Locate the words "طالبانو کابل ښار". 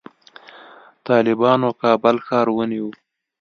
1.07-2.47